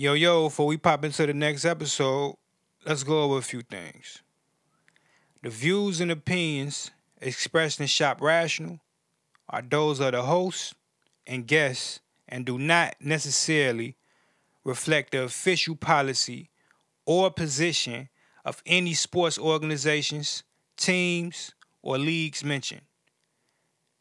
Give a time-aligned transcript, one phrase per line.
[0.00, 2.34] Yo, yo, before we pop into the next episode,
[2.86, 4.22] let's go over a few things.
[5.42, 8.80] The views and opinions expressed in Shop Rational
[9.50, 10.72] are those of the host
[11.26, 13.98] and guests and do not necessarily
[14.64, 16.48] reflect the official policy
[17.04, 18.08] or position
[18.42, 20.44] of any sports organizations,
[20.78, 22.86] teams, or leagues mentioned.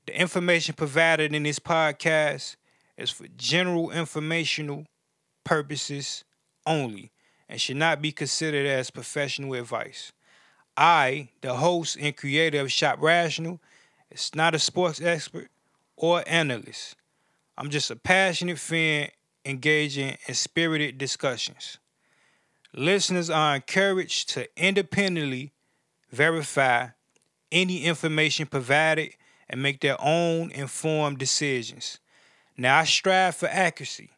[0.06, 2.56] The information provided in this podcast
[2.98, 4.86] is for general informational
[5.50, 6.24] purposes
[6.68, 7.10] only
[7.50, 10.12] and should not be considered as professional advice.
[10.78, 13.60] I, the host and creator of Shop Rational,
[14.12, 15.50] is not a sports expert
[15.98, 16.96] or analyst.
[17.58, 19.10] I'm just a passionate fan
[19.44, 21.80] engaging in spirited discussions.
[22.72, 25.52] Listeners are encouraged to independently
[26.12, 26.90] verify
[27.52, 29.14] any information provided
[29.50, 31.98] and make their own informed decisions.
[32.56, 34.12] Now, I strive for accuracy,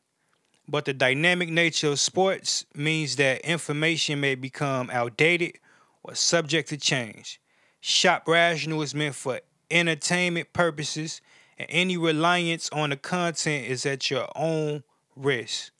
[0.67, 5.57] but the dynamic nature of sports means that information may become outdated
[6.03, 7.41] or subject to change.
[7.79, 11.21] Shop Rational is meant for entertainment purposes,
[11.57, 14.83] and any reliance on the content is at your own
[15.15, 15.71] risk.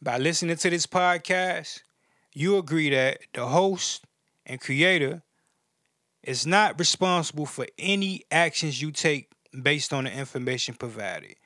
[0.00, 1.82] By listening to this podcast,
[2.32, 4.04] you agree that the host
[4.44, 5.22] and creator
[6.22, 9.30] is not responsible for any actions you take
[9.62, 11.36] based on the information provided.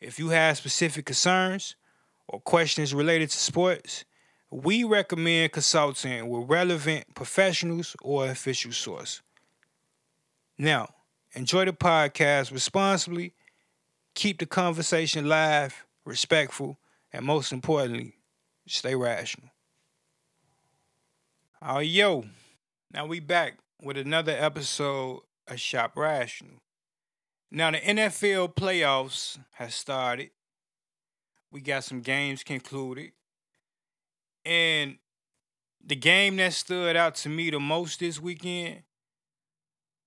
[0.00, 1.74] If you have specific concerns
[2.28, 4.04] or questions related to sports,
[4.50, 9.22] we recommend consulting with relevant professionals or official source.
[10.56, 10.88] Now,
[11.34, 13.34] enjoy the podcast responsibly,
[14.14, 16.78] keep the conversation live, respectful,
[17.12, 18.14] and most importantly,
[18.66, 19.50] stay rational.
[21.60, 22.24] Oh, yo.
[22.92, 26.62] Now we back with another episode of Shop Rational.
[27.50, 30.30] Now the NFL playoffs has started.
[31.50, 33.12] We got some games concluded.
[34.44, 34.98] And
[35.84, 38.82] the game that stood out to me the most this weekend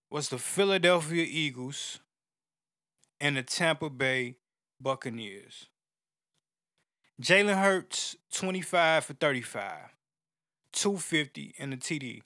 [0.09, 1.99] was the Philadelphia Eagles
[3.19, 4.35] and the Tampa Bay
[4.79, 5.67] Buccaneers.
[7.21, 9.95] Jalen Hurts, 25 for 35,
[10.73, 12.21] 250 and a TD.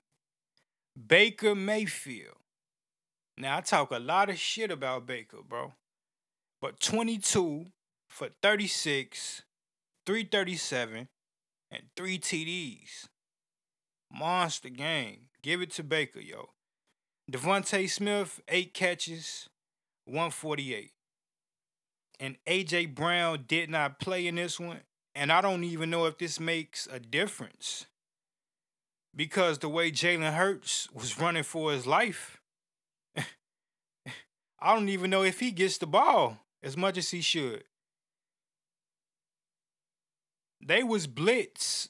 [1.07, 2.37] Baker Mayfield.
[3.37, 5.73] Now, I talk a lot of shit about Baker, bro.
[6.61, 7.65] But 22
[8.15, 9.43] for 36,
[10.05, 11.09] 337,
[11.69, 13.09] and three TDs.
[14.09, 15.27] Monster game.
[15.43, 16.51] Give it to Baker, yo.
[17.29, 19.49] DeVonta Smith, eight catches,
[20.05, 20.91] 148.
[22.17, 24.79] And AJ Brown did not play in this one.
[25.13, 27.85] And I don't even know if this makes a difference.
[29.13, 32.39] Because the way Jalen Hurts was running for his life,
[33.17, 37.65] I don't even know if he gets the ball as much as he should.
[40.61, 41.89] They was blitz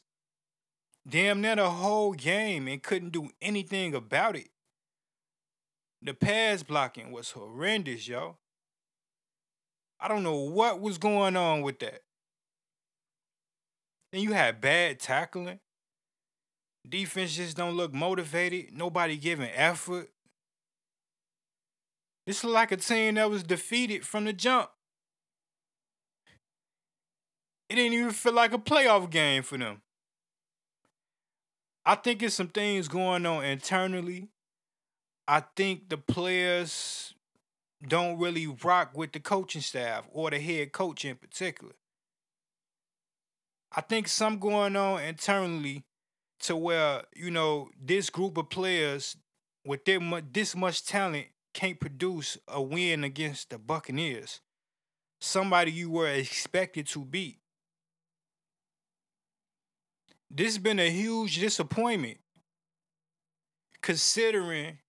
[1.07, 4.49] damn near the whole game and couldn't do anything about it.
[6.01, 8.37] The pass blocking was horrendous, yo.
[9.99, 12.01] I don't know what was going on with that.
[14.11, 15.59] Then you had bad tackling.
[16.87, 18.73] Defense just don't look motivated.
[18.73, 20.09] Nobody giving effort.
[22.27, 24.69] This is like a team that was defeated from the jump.
[27.69, 29.81] It didn't even feel like a playoff game for them.
[31.85, 34.29] I think it's some things going on internally.
[35.27, 37.13] I think the players
[37.87, 41.73] don't really rock with the coaching staff or the head coach in particular.
[43.75, 45.83] I think some going on internally
[46.41, 49.17] to where, you know, this group of players
[49.65, 49.99] with their
[50.31, 54.41] this much talent can't produce a win against the Buccaneers.
[55.19, 57.39] Somebody you were expected to beat.
[60.29, 62.17] This has been a huge disappointment
[63.81, 64.79] considering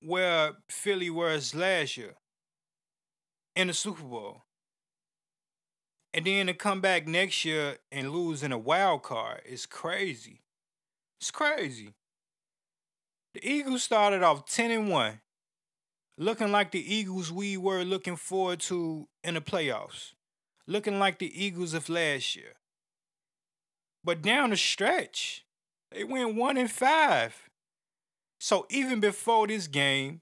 [0.00, 2.14] where Philly was last year
[3.54, 4.44] in the Super Bowl.
[6.12, 10.42] And then to come back next year and lose in a wild card is crazy.
[11.20, 11.94] It's crazy.
[13.34, 15.20] The Eagles started off 10 and 1,
[16.16, 20.12] looking like the Eagles we were looking forward to in the playoffs,
[20.66, 22.54] looking like the Eagles of last year.
[24.06, 25.44] But down the stretch,
[25.90, 27.50] they went 1 and 5.
[28.38, 30.20] So even before this game,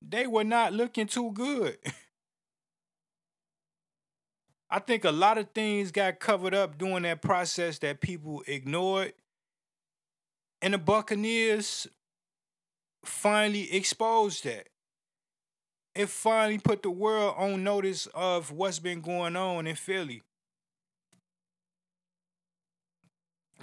[0.00, 1.76] they were not looking too good.
[4.70, 9.14] I think a lot of things got covered up during that process that people ignored.
[10.62, 11.88] And the Buccaneers
[13.04, 14.68] finally exposed that.
[15.96, 20.22] It finally put the world on notice of what's been going on in Philly.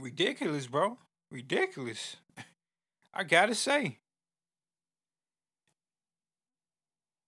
[0.02, 0.98] Ridiculous, bro.
[1.30, 2.18] Ridiculous.
[3.14, 4.00] I gotta say.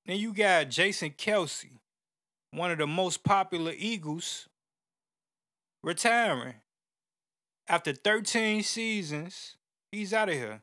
[0.05, 1.79] Then you got Jason Kelce,
[2.51, 4.49] one of the most popular Eagles,
[5.83, 6.55] retiring.
[7.67, 9.55] After 13 seasons,
[9.91, 10.61] he's out of here.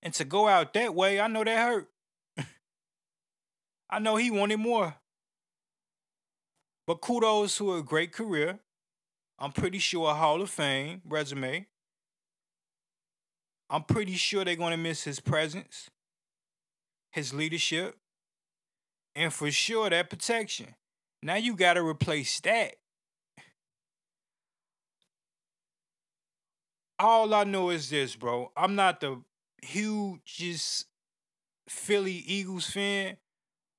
[0.00, 1.88] And to go out that way, I know that hurt.
[3.90, 4.94] I know he wanted more.
[6.86, 8.60] But kudos to a great career.
[9.42, 11.66] I'm pretty sure a Hall of Fame resume.
[13.68, 15.90] I'm pretty sure they're going to miss his presence,
[17.10, 17.96] his leadership,
[19.16, 20.76] and for sure that protection.
[21.24, 22.76] Now you got to replace that.
[27.00, 28.52] All I know is this, bro.
[28.56, 29.22] I'm not the
[29.60, 30.86] hugest
[31.68, 33.16] Philly Eagles fan,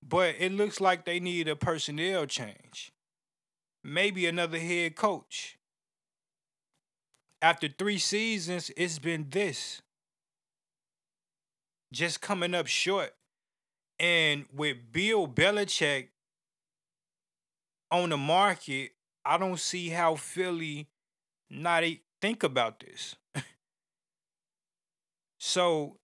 [0.06, 2.92] but it looks like they need a personnel change.
[3.84, 5.58] Maybe another head coach.
[7.42, 9.82] After three seasons, it's been this.
[11.92, 13.14] Just coming up short.
[14.00, 16.08] And with Bill Belichick
[17.92, 18.92] on the market,
[19.26, 20.88] I don't see how Philly
[21.50, 21.84] not
[22.22, 23.16] think about this.
[25.40, 25.98] so,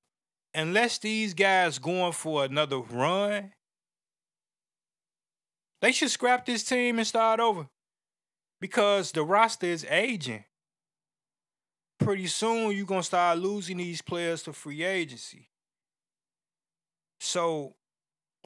[0.54, 3.54] unless these guys going for another run,
[5.82, 7.68] they should scrap this team and start over
[8.60, 10.44] because the roster is aging.
[12.00, 15.50] Pretty soon, you're going to start losing these players to free agency.
[17.20, 17.76] So,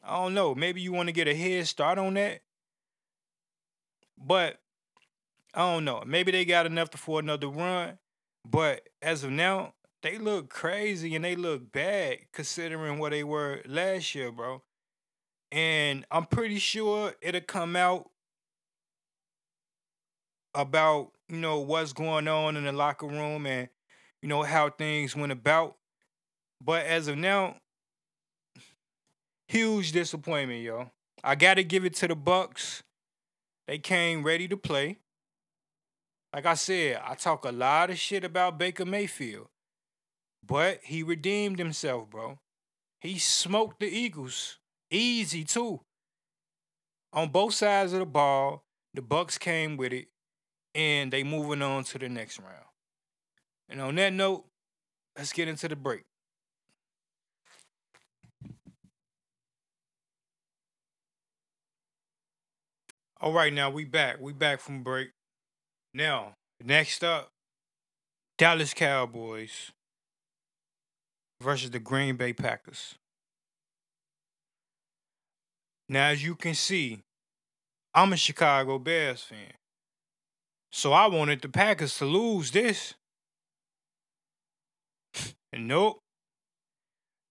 [0.03, 0.55] I don't know.
[0.55, 2.41] Maybe you want to get a head start on that.
[4.17, 4.59] But,
[5.53, 6.03] I don't know.
[6.05, 7.99] Maybe they got enough to for another run.
[8.45, 13.61] But as of now, they look crazy and they look bad considering what they were
[13.65, 14.63] last year, bro
[15.53, 18.09] and I'm pretty sure it'll come out
[20.55, 23.69] about you know what's going on in the locker room and
[24.21, 25.75] you know how things went about.
[26.59, 27.57] But as of now,
[29.47, 30.89] huge disappointment, yo.
[31.23, 32.81] I got to give it to the Bucs.
[33.67, 34.97] They came ready to play.
[36.33, 39.49] Like I said, I talk a lot of shit about Baker Mayfield,
[40.45, 42.39] but he redeemed himself, bro.
[42.99, 44.57] He smoked the Eagles.
[44.93, 45.81] Easy too.
[47.13, 48.63] On both sides of the ball,
[48.93, 50.09] the Bucs came with it,
[50.75, 52.65] and they moving on to the next round.
[53.67, 54.45] And on that note,
[55.17, 56.03] let's get into the break.
[63.19, 64.21] All right, now we back.
[64.21, 65.09] We back from break.
[65.95, 67.31] Now, next up,
[68.37, 69.71] Dallas Cowboys
[71.41, 72.99] versus the Green Bay Packers.
[75.89, 77.01] Now, as you can see,
[77.93, 79.53] I'm a Chicago Bears fan.
[80.71, 82.95] So I wanted the Packers to lose this.
[85.53, 85.99] and nope.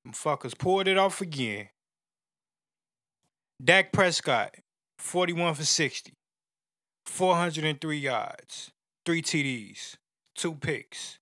[0.05, 1.69] Them fuckers pulled it off again.
[3.63, 4.57] Dak Prescott,
[4.99, 6.13] 41 for 60,
[7.07, 8.73] 403 yards,
[9.07, 9.97] three TDs,
[10.35, 11.19] two picks.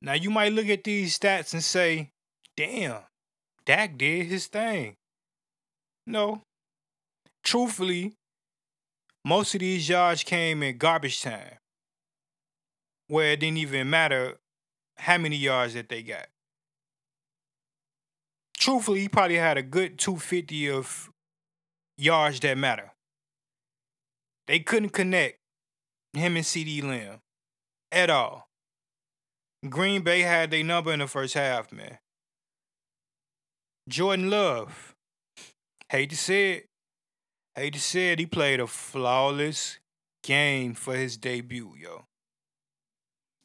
[0.00, 2.12] Now you might look at these stats and say,
[2.56, 3.00] damn,
[3.66, 4.97] Dak did his thing.
[6.08, 6.40] No.
[7.44, 8.14] Truthfully,
[9.26, 11.58] most of these yards came in garbage time,
[13.08, 14.38] where it didn't even matter
[14.96, 16.28] how many yards that they got.
[18.56, 21.10] Truthfully, he probably had a good 250 of
[21.98, 22.92] yards that matter.
[24.46, 25.36] They couldn't connect
[26.14, 27.20] him and CeeDee Lamb
[27.92, 28.48] at all.
[29.68, 31.98] Green Bay had their number in the first half, man.
[33.88, 34.94] Jordan Love,
[35.90, 36.66] Hate to say it.
[37.54, 38.18] Hate to say it.
[38.18, 39.78] He played a flawless
[40.22, 42.04] game for his debut, yo.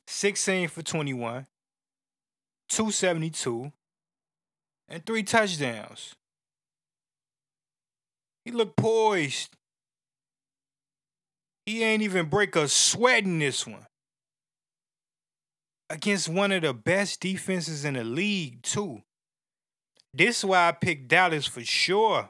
[0.07, 1.47] 16 for 21,
[2.69, 3.71] 272,
[4.89, 6.15] and three touchdowns.
[8.43, 9.55] He looked poised.
[11.65, 13.87] He ain't even break a sweat in this one.
[15.89, 19.01] Against one of the best defenses in the league, too.
[20.13, 22.29] This is why I picked Dallas for sure.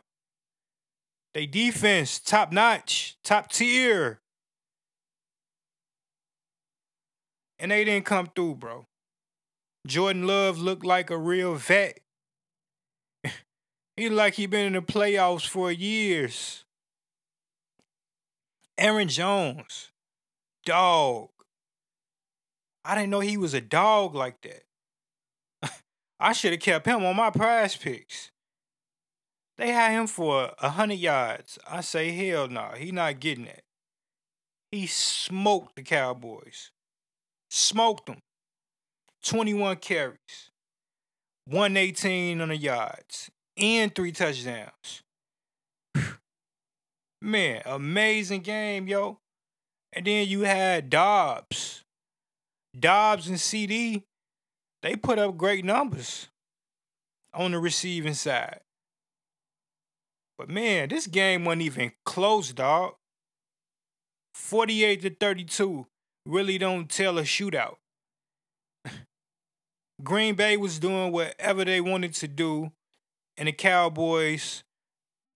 [1.34, 4.20] They defense top notch, top tier.
[7.58, 8.86] And they didn't come through, bro.
[9.88, 12.00] Jordan Love looked like a real vet.
[13.98, 16.66] he like he been in the playoffs for years.
[18.78, 19.92] Aaron Jones,
[20.66, 21.30] dog.
[22.86, 25.72] I didn't know he was a dog like that.
[26.20, 28.33] I should have kept him on my prize picks.
[29.64, 31.58] They had him for a hundred yards.
[31.66, 33.64] I say hell no, nah, he not getting it.
[34.74, 36.72] He smoked the Cowboys.
[37.50, 38.18] Smoked them.
[39.24, 40.52] 21 carries,
[41.46, 45.02] 118 on the yards, and three touchdowns.
[47.22, 49.20] Man, amazing game, yo.
[49.94, 51.86] And then you had Dobbs.
[52.78, 54.04] Dobbs and CeeDee,
[54.82, 56.28] they put up great numbers
[57.34, 58.60] on the receiving side.
[60.38, 62.96] But man, this game wasn't even close, dog.
[64.34, 65.86] 48 to 32
[66.26, 67.76] really don't tell a shootout.
[70.04, 72.72] Green Bay was doing whatever they wanted to do,
[73.38, 74.64] and the Cowboys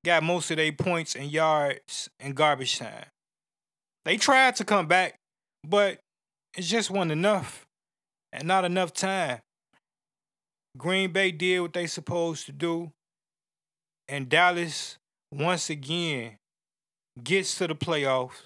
[0.04, 3.06] got most of their points and yards in garbage time.
[4.06, 5.20] They tried to come back,
[5.64, 6.00] but
[6.56, 7.68] it just wasn't enough,
[8.32, 9.42] and not enough time.
[10.78, 12.92] Green Bay did what they supposed to do,
[14.08, 14.98] and Dallas
[15.32, 16.38] once again
[17.24, 18.46] gets to the playoffs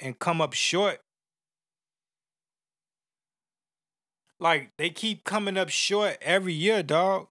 [0.00, 1.00] and come up short.
[4.40, 7.28] Like they keep coming up short every year, dog.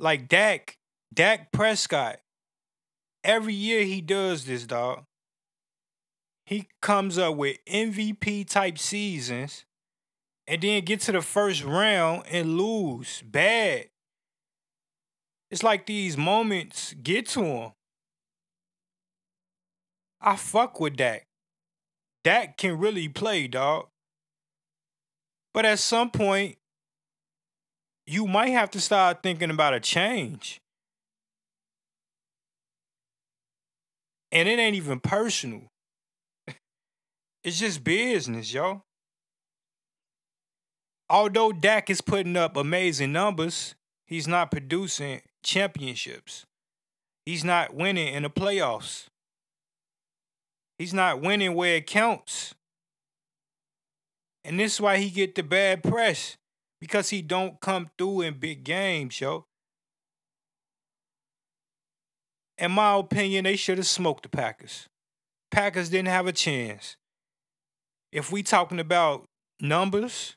[0.00, 0.76] Like Dak,
[1.12, 2.20] Dak Prescott.
[3.24, 5.02] Every year he does this, dog.
[6.46, 9.64] He comes up with MVP type seasons
[10.46, 13.88] and then get to the first round and lose bad.
[15.50, 17.72] It's like these moments get to him.
[20.20, 21.26] I fuck with Dak.
[22.24, 23.86] Dak can really play, dog.
[25.54, 26.56] But at some point,
[28.06, 30.60] you might have to start thinking about a change.
[34.30, 35.62] And it ain't even personal.
[37.44, 38.82] it's just business, yo.
[41.08, 43.74] Although Dak is putting up amazing numbers,
[44.06, 46.44] he's not producing championships.
[47.26, 49.06] He's not winning in the playoffs.
[50.78, 52.54] He's not winning where it counts.
[54.44, 56.36] And this is why he get the bad press
[56.80, 59.44] because he don't come through in big games, yo.
[62.56, 64.86] In my opinion, they should have smoked the Packers.
[65.50, 66.96] Packers didn't have a chance.
[68.12, 69.24] If we talking about
[69.60, 70.36] numbers,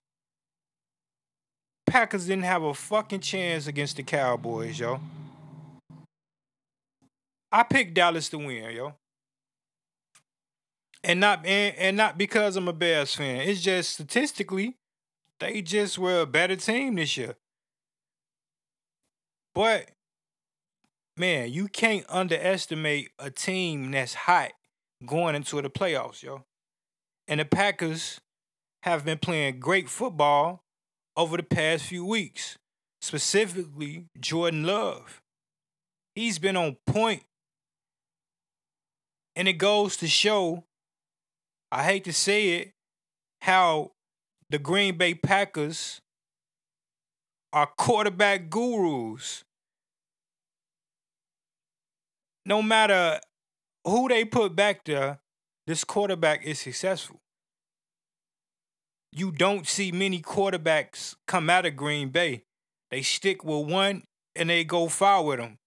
[1.92, 5.00] Packers didn't have a fucking chance against the Cowboys, yo.
[7.52, 8.94] I picked Dallas to win, yo
[11.04, 13.42] and not and, and not because I'm a Bears fan.
[13.42, 14.78] It's just statistically,
[15.40, 17.36] they just were a better team this year.
[19.54, 19.92] But
[21.18, 24.52] man, you can't underestimate a team that's hot
[25.06, 26.46] going into the playoffs, yo.
[27.28, 28.20] And the Packers
[28.84, 30.61] have been playing great football
[31.16, 32.58] over the past few weeks.
[33.02, 35.22] Specifically, Jordan Love.
[36.16, 37.24] He's been on point.
[39.36, 40.66] And it goes to show
[41.72, 42.74] I hate to say it,
[43.42, 43.92] how
[44.50, 46.02] the Green Bay Packers
[47.54, 49.46] are quarterback gurus.
[52.46, 53.22] No matter
[53.86, 55.20] who they put back there,
[55.66, 57.20] this quarterback is successful.
[59.14, 62.44] You don't see many quarterbacks come out of Green Bay.
[62.92, 64.04] They stick with one
[64.36, 65.58] and they go far with them.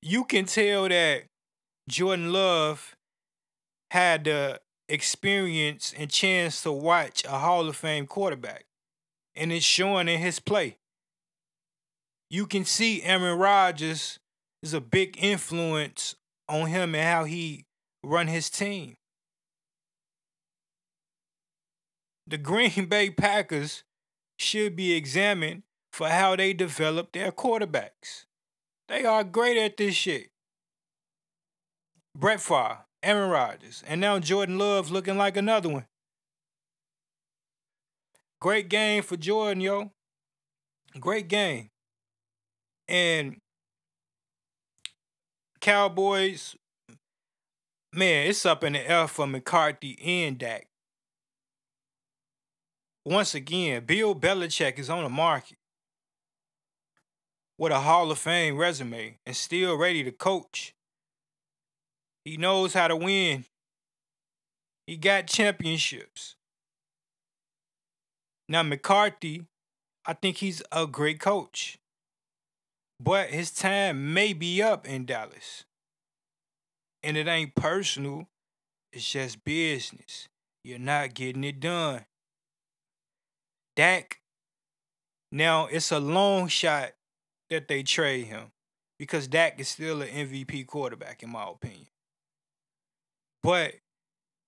[0.00, 1.24] You can tell that
[1.88, 2.94] Jordan Love
[3.90, 8.64] had the experience and chance to watch a Hall of Fame quarterback.
[9.36, 10.76] And it's showing in his play.
[12.30, 14.18] You can see Aaron Rodgers
[14.62, 16.14] is a big influence
[16.48, 17.64] on him and how he
[18.02, 18.94] run his team.
[22.28, 23.84] The Green Bay Packers
[24.38, 28.26] should be examined for how they develop their quarterbacks.
[28.86, 30.28] They are great at this shit.
[32.14, 35.86] Brett Favre, Aaron Rodgers, and now Jordan Love looking like another one.
[38.40, 39.90] Great game for Jordan, yo.
[41.00, 41.70] Great game.
[42.86, 43.40] And
[45.60, 46.54] Cowboys,
[47.92, 50.67] man, it's up in the air for McCarthy and Dak.
[53.08, 55.56] Once again, Bill Belichick is on the market
[57.56, 60.74] with a Hall of Fame resume and still ready to coach.
[62.26, 63.46] He knows how to win.
[64.86, 66.36] He got championships.
[68.46, 69.46] Now, McCarthy,
[70.04, 71.78] I think he's a great coach.
[73.00, 75.64] But his time may be up in Dallas.
[77.02, 78.28] And it ain't personal,
[78.92, 80.28] it's just business.
[80.62, 82.04] You're not getting it done.
[83.78, 84.18] Dak,
[85.30, 86.94] now it's a long shot
[87.48, 88.50] that they trade him
[88.98, 91.86] because Dak is still an MVP quarterback, in my opinion.
[93.40, 93.74] But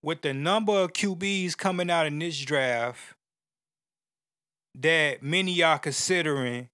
[0.03, 3.15] with the number of QBs coming out in this draft
[4.75, 6.69] that many are considering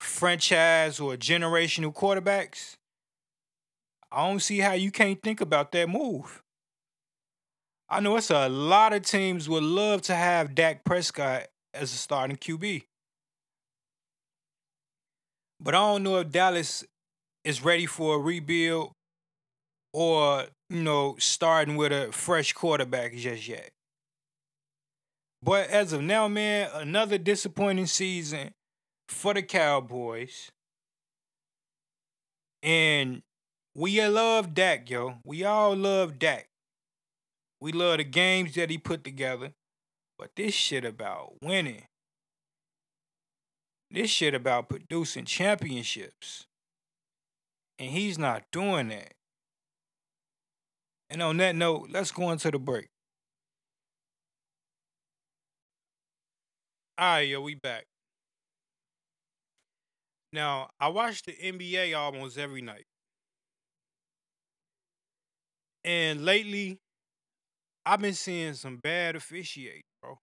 [0.00, 2.74] franchise or generational quarterbacks,
[4.10, 6.43] I don't see how you can't think about that move.
[7.94, 11.96] I know it's a lot of teams would love to have Dak Prescott as a
[11.96, 12.82] starting QB.
[15.60, 16.84] But I don't know if Dallas
[17.44, 18.90] is ready for a rebuild
[19.92, 23.70] or, you know, starting with a fresh quarterback just yet.
[25.40, 28.50] But as of now, man, another disappointing season
[29.08, 30.50] for the Cowboys.
[32.60, 33.22] And
[33.76, 35.14] we love Dak, yo.
[35.24, 36.48] We all love Dak.
[37.64, 39.54] We love the games that he put together.
[40.18, 41.84] But this shit about winning.
[43.90, 46.44] This shit about producing championships.
[47.78, 49.14] And he's not doing that.
[51.08, 52.88] And on that note, let's go into the break.
[56.98, 57.86] All right, yo, we back.
[60.34, 62.84] Now, I watch the NBA almost every night.
[65.82, 66.80] And lately,
[67.86, 70.18] I've been seeing some bad officiating, bro.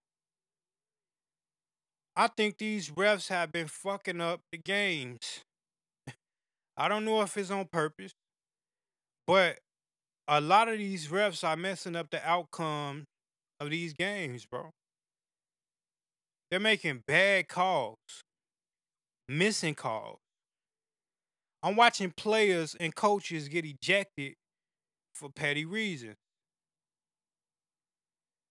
[2.16, 5.42] I think these refs have been fucking up the games.
[6.76, 8.12] I don't know if it's on purpose,
[9.26, 9.58] but
[10.26, 13.04] a lot of these refs are messing up the outcome
[13.60, 14.70] of these games, bro.
[16.50, 17.98] They're making bad calls,
[19.28, 20.18] missing calls.
[21.62, 24.34] I'm watching players and coaches get ejected
[25.14, 26.16] for petty reasons.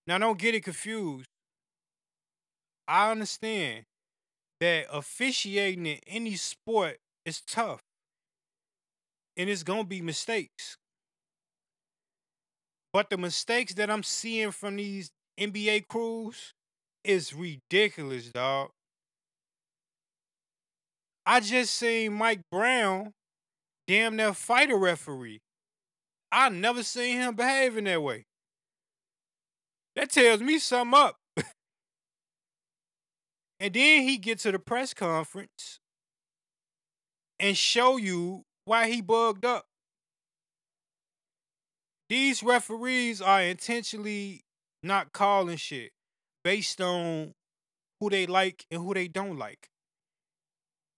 [0.08, 1.27] Now, don't get it confused.
[2.88, 3.84] I understand
[4.60, 7.81] that officiating in any sport is tough
[9.38, 10.77] and it's going to be mistakes.
[12.93, 16.53] But the mistakes that I'm seeing from these NBA crews
[17.03, 18.70] is ridiculous, dog.
[21.25, 23.14] I just seen Mike Brown
[23.87, 25.40] damn near fight a referee.
[26.31, 28.25] I never seen him behaving that way.
[29.95, 31.17] That tells me something up.
[33.59, 35.79] and then he get to the press conference
[37.39, 39.65] and show you why he bugged up.
[42.09, 44.43] These referees are intentionally
[44.83, 45.91] not calling shit
[46.43, 47.33] based on
[47.99, 49.69] who they like and who they don't like.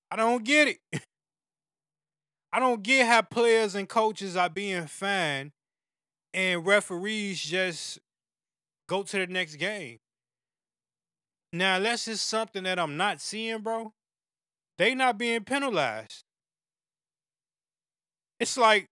[0.10, 0.79] I don't get it.
[2.51, 5.51] I don't get how players and coaches are being fined
[6.34, 7.99] and referees just
[8.88, 10.00] go to the next game.
[11.52, 13.93] Now, unless it's something that I'm not seeing, bro,
[14.78, 16.24] they not being penalized.
[18.39, 18.88] It's like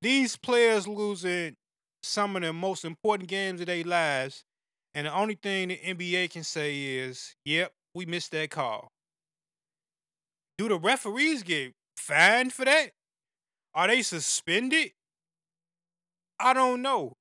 [0.00, 1.56] these players losing
[2.02, 4.44] some of the most important games of their lives,
[4.94, 8.90] and the only thing the NBA can say is, "Yep, we missed that call."
[10.58, 12.92] Do the referees get fined for that?
[13.74, 14.92] Are they suspended?
[16.38, 17.16] I don't know.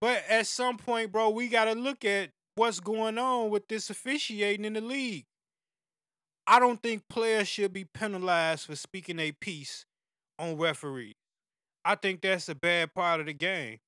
[0.00, 3.90] But at some point, bro, we got to look at what's going on with this
[3.90, 5.24] officiating in the league.
[6.46, 9.84] I don't think players should be penalized for speaking a piece
[10.38, 11.14] on referees.
[11.84, 13.78] I think that's a bad part of the game.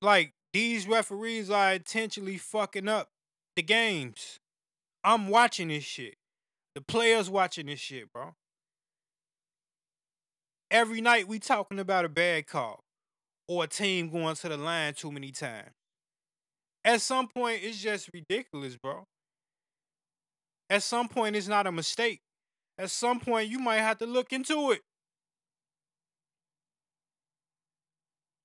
[0.00, 3.08] Like, these referees are intentionally fucking up
[3.56, 4.38] the games.
[5.02, 6.14] I'm watching this shit.
[6.74, 8.34] The players watching this shit, bro.
[10.70, 12.83] Every night we talking about a bad call
[13.48, 15.70] or a team going to the line too many times.
[16.84, 19.04] At some point, it's just ridiculous, bro.
[20.70, 22.20] At some point, it's not a mistake.
[22.78, 24.80] At some point, you might have to look into it.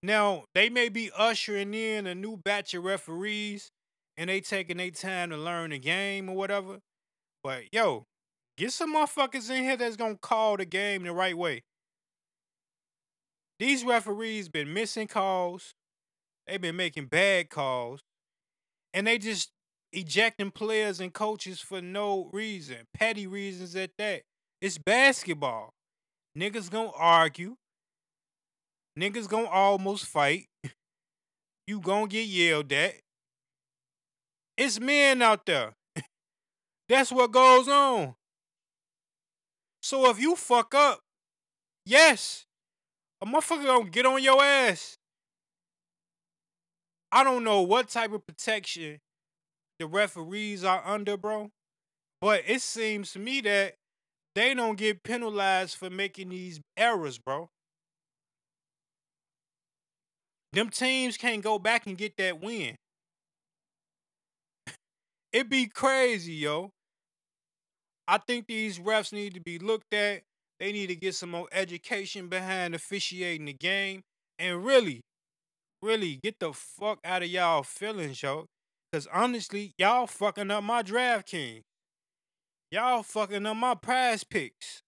[0.01, 3.69] Now, they may be ushering in a new batch of referees
[4.15, 6.79] and they taking their time to learn the game or whatever.
[7.43, 8.03] But yo,
[8.57, 11.63] get some motherfuckers in here that's gonna call the game the right way.
[13.59, 15.73] These referees been missing calls.
[16.47, 18.01] They've been making bad calls.
[18.93, 19.51] And they just
[19.91, 22.77] ejecting players and coaches for no reason.
[22.93, 24.21] Petty reasons at that.
[24.61, 25.73] It's basketball.
[26.37, 27.57] Niggas gonna argue.
[28.97, 30.47] Niggas gonna almost fight.
[31.67, 32.95] you gonna get yelled at.
[34.57, 35.73] It's men out there.
[36.89, 38.15] That's what goes on.
[39.81, 40.99] So if you fuck up,
[41.85, 42.45] yes,
[43.21, 44.97] a motherfucker gonna get on your ass.
[47.11, 48.99] I don't know what type of protection
[49.79, 51.49] the referees are under, bro.
[52.21, 53.75] But it seems to me that
[54.35, 57.49] they don't get penalized for making these errors, bro.
[60.53, 62.75] them teams can't go back and get that win.
[65.33, 66.71] It'd be crazy, yo.
[68.07, 70.23] I think these refs need to be looked at.
[70.59, 74.01] They need to get some more education behind officiating the game.
[74.37, 75.01] And really,
[75.81, 78.45] really get the fuck out of y'all feelings, yo.
[78.91, 81.61] Cause honestly, y'all fucking up my DraftKings.
[82.71, 84.81] Y'all fucking up my prize picks.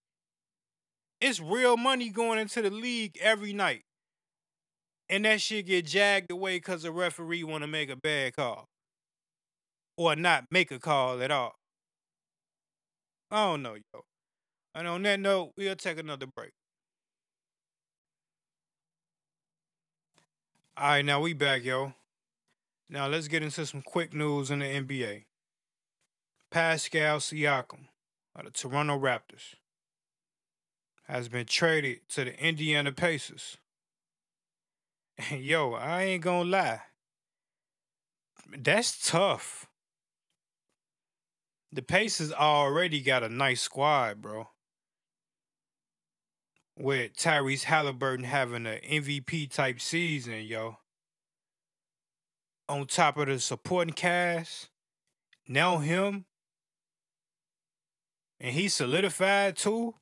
[1.20, 3.82] It's real money going into the league every night.
[5.08, 8.66] And that shit get jagged away because the referee want to make a bad call.
[9.96, 11.54] Or not make a call at all.
[13.30, 14.02] I don't know, yo.
[14.74, 16.52] And on that note, we'll take another break.
[20.76, 21.92] All right, now we back, yo.
[22.88, 25.24] Now let's get into some quick news in the NBA.
[26.50, 27.88] Pascal Siakam
[28.34, 29.54] of the Toronto Raptors
[31.08, 33.58] has been traded to the Indiana Pacers.
[35.30, 36.80] And yo, I ain't gonna lie.
[38.56, 39.66] That's tough.
[41.70, 44.48] The Pacers already got a nice squad, bro.
[46.78, 50.78] With Tyrese Halliburton having an MVP type season, yo.
[52.68, 54.70] On top of the supporting cast,
[55.46, 56.24] now him,
[58.40, 59.94] and he solidified too.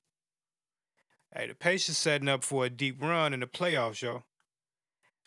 [1.34, 4.24] Hey, the Pacers setting up for a deep run in the playoffs, yo.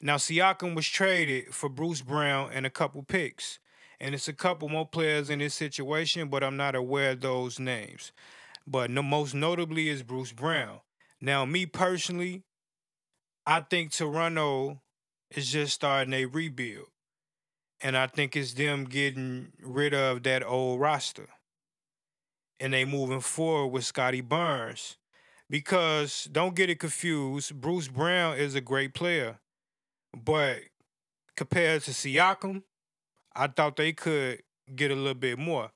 [0.01, 3.59] Now Siakam was traded for Bruce Brown and a couple picks.
[3.99, 7.57] And it's a couple more players in this situation, but I'm not aware of those
[7.57, 8.11] names.
[8.67, 10.81] But no, most notably is Bruce Brown.
[11.23, 12.43] Now, me personally,
[13.45, 14.81] I think Toronto
[15.31, 16.87] is just starting a rebuild.
[17.79, 21.29] And I think it's them getting rid of that old roster.
[22.59, 24.97] And they moving forward with Scottie Barnes.
[25.49, 29.39] Because don't get it confused, Bruce Brown is a great player.
[30.13, 30.57] But
[31.37, 32.63] compared to Siakam,
[33.33, 34.43] I thought they could
[34.75, 35.71] get a little bit more.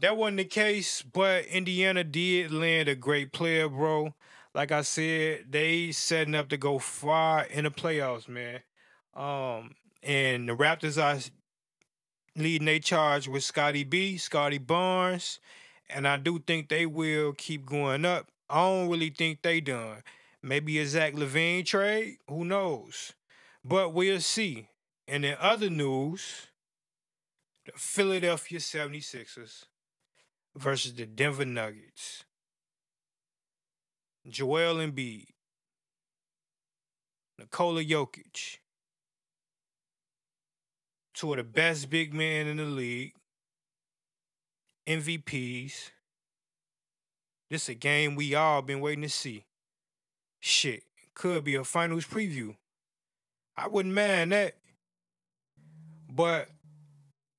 [0.00, 4.14] That wasn't the case, but Indiana did land a great player, bro.
[4.54, 8.60] Like I said, they setting up to go far in the playoffs, man.
[9.14, 11.18] Um, and the Raptors are
[12.36, 15.40] leading their charge with Scotty B, Scottie Barnes,
[15.90, 18.28] and I do think they will keep going up.
[18.48, 20.04] I don't really think they done.
[20.42, 23.14] Maybe a Zach LaVine trade, who knows?
[23.64, 24.68] But we'll see.
[25.08, 26.46] And in other news,
[27.66, 29.64] the Philadelphia 76ers
[30.56, 32.24] versus the Denver Nuggets.
[34.28, 35.26] Joel Embiid,
[37.38, 38.58] Nikola Jokic,
[41.14, 43.14] two of the best big men in the league,
[44.86, 45.90] MVPs.
[47.50, 49.46] This is a game we all been waiting to see.
[50.40, 50.82] Shit,
[51.14, 52.56] could be a finals preview.
[53.56, 54.56] I wouldn't mind that.
[56.10, 56.48] But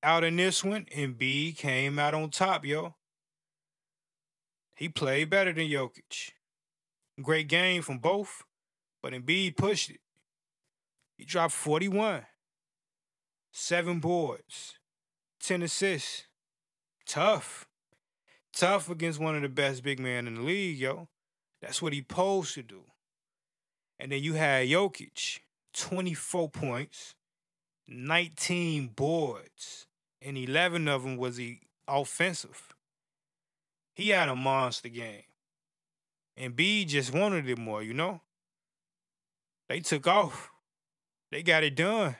[0.02, 2.94] out in this one, Embiid came out on top, yo.
[4.80, 6.30] He played better than Jokic.
[7.20, 8.44] Great game from both,
[9.02, 10.00] but Embiid pushed it.
[11.18, 12.24] He dropped 41,
[13.52, 14.78] seven boards,
[15.42, 16.24] 10 assists.
[17.04, 17.68] Tough.
[18.54, 21.08] Tough against one of the best big men in the league, yo.
[21.60, 22.84] That's what he posed to do.
[23.98, 25.40] And then you had Jokic,
[25.74, 27.14] 24 points,
[27.86, 29.86] 19 boards,
[30.22, 32.69] and 11 of them was he offensive.
[33.94, 35.22] He had a monster game.
[36.38, 38.20] Embiid just wanted it more, you know?
[39.68, 40.50] They took off.
[41.30, 42.16] They got it done.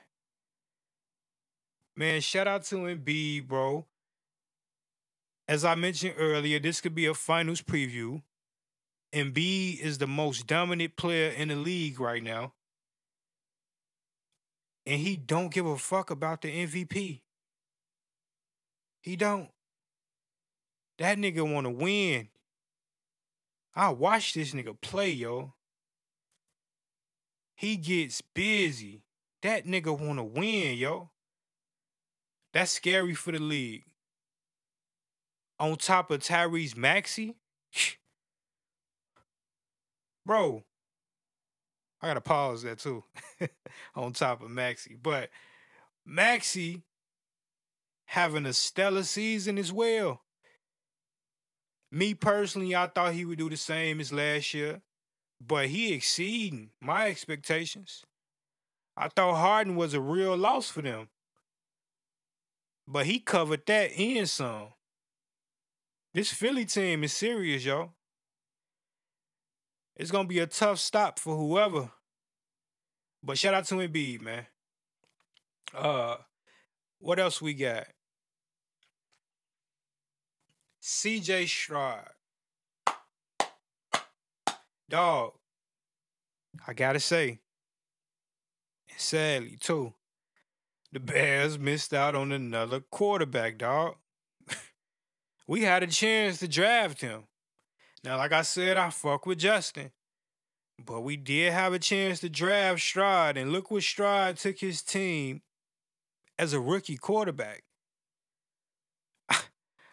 [1.95, 3.85] Man, shout out to Embiid, bro.
[5.47, 8.21] As I mentioned earlier, this could be a finals preview.
[9.13, 12.53] Embiid is the most dominant player in the league right now
[14.85, 17.21] and he don't give a fuck about the MVP.
[19.01, 19.49] He don't.
[21.01, 22.27] That nigga want to win.
[23.75, 25.55] I watch this nigga play, yo.
[27.55, 29.01] He gets busy.
[29.41, 31.09] That nigga want to win, yo.
[32.53, 33.85] That's scary for the league.
[35.59, 37.35] On top of Tyrese Maxey,
[40.23, 40.63] bro,
[41.99, 43.03] I gotta pause that too.
[43.95, 44.95] on top of Maxey.
[45.01, 45.31] But
[46.05, 46.83] Maxey
[48.05, 50.21] having a stellar season as well.
[51.91, 54.81] Me personally, I thought he would do the same as last year,
[55.45, 58.05] but he exceeding my expectations.
[58.95, 61.09] I thought Harden was a real loss for them.
[62.87, 64.69] But he covered that in some.
[66.13, 67.91] This Philly team is serious, y'all.
[69.95, 71.91] It's gonna be a tough stop for whoever.
[73.23, 74.47] But shout out to Embiid, man.
[75.73, 76.17] Uh,
[76.99, 77.87] what else we got?
[80.81, 82.09] CJ Stroud.
[84.89, 85.33] Dog,
[86.67, 87.39] I gotta say,
[88.97, 89.93] sadly too,
[90.91, 93.95] the Bears missed out on another quarterback, dog.
[95.47, 97.23] we had a chance to draft him.
[98.03, 99.91] Now, like I said, I fuck with Justin.
[100.83, 104.81] But we did have a chance to draft Stroud, and look what Stroud took his
[104.81, 105.43] team
[106.39, 107.63] as a rookie quarterback.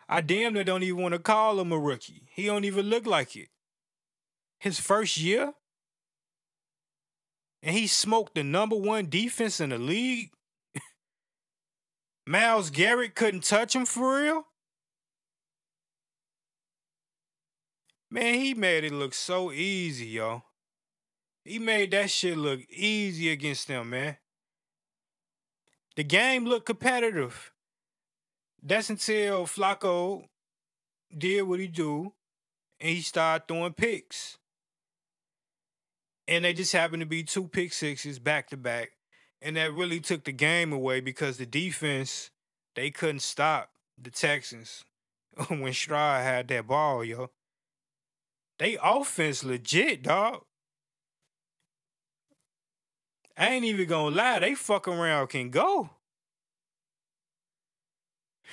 [0.08, 2.28] I damn near don't even want to call him a rookie.
[2.30, 3.48] He don't even look like it.
[4.58, 5.52] His first year,
[7.62, 10.30] and he smoked the number one defense in the league.
[12.26, 14.44] Myles Garrett couldn't touch him for real.
[18.10, 20.42] Man, he made it look so easy, yo.
[21.44, 24.16] He made that shit look easy against them, man.
[25.96, 27.52] The game looked competitive.
[28.62, 30.24] That's until Flacco
[31.16, 32.12] did what he do,
[32.80, 34.38] and he started throwing picks.
[36.26, 38.90] And they just happened to be two pick sixes back to back.
[39.40, 42.30] And that really took the game away because the defense,
[42.74, 44.84] they couldn't stop the Texans
[45.48, 47.30] when Stroud had that ball, yo.
[48.58, 50.42] They offense legit, dog.
[53.36, 55.90] I ain't even gonna lie, they fuck around can go.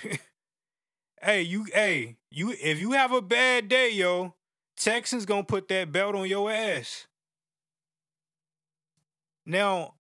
[1.22, 4.36] hey, you hey, you if you have a bad day, yo,
[4.78, 7.08] Texans gonna put that belt on your ass.
[9.46, 9.96] Now,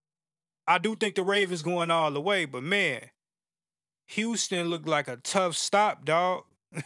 [0.67, 3.09] I do think the Ravens going all the way, but man,
[4.07, 6.43] Houston looked like a tough stop, dog.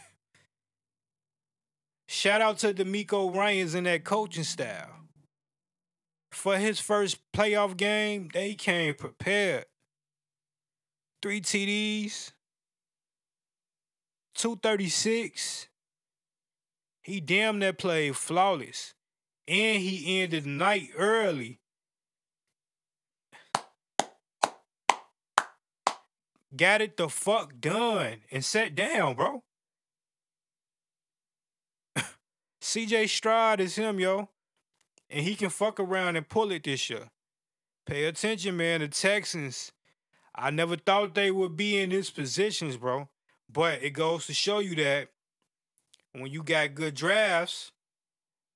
[2.08, 4.96] Shout out to DeMeco Ryans and that coaching style.
[6.32, 9.66] For his first playoff game, they came prepared.
[11.22, 12.32] Three TDs,
[14.40, 15.68] 236.
[17.02, 18.94] He damn near played flawless.
[19.46, 21.60] And he ended the night early.
[26.56, 29.42] Got it the fuck done and sat down, bro.
[32.62, 34.30] CJ Stroud is him, yo.
[35.10, 37.10] And he can fuck around and pull it this year.
[37.84, 38.80] Pay attention, man.
[38.80, 39.72] The Texans,
[40.34, 43.08] I never thought they would be in these positions, bro.
[43.52, 45.08] But it goes to show you that
[46.12, 47.72] when you got good drafts,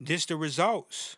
[0.01, 1.17] this the results.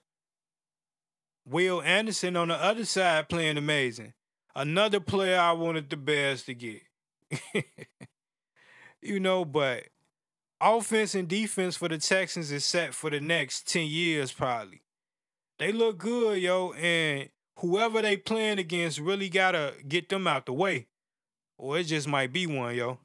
[1.47, 4.15] Will Anderson on the other side playing amazing.
[4.55, 6.83] Another player I wanted the Bears to get.
[9.03, 9.85] you know, but
[10.61, 14.83] offense and defense for the Texans is set for the next 10 years, probably.
[15.59, 20.53] They look good, yo, and whoever they playing against really gotta get them out the
[20.53, 20.87] way.
[21.59, 22.99] Or it just might be one, yo.